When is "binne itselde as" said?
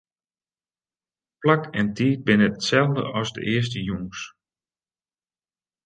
2.31-3.29